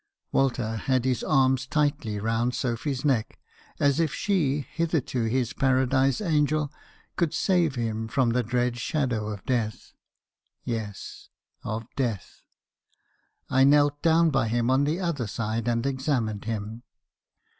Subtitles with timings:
[0.31, 3.37] Walter had his arms tight round Sophy's neck,
[3.79, 6.71] as if she, hitherto his paradise angel,
[7.17, 9.93] could save him from the dread shadow of Death.
[10.63, 11.29] Yes!
[11.63, 12.41] of Death!
[13.47, 16.81] I knelt down by him on the other side, and examined him.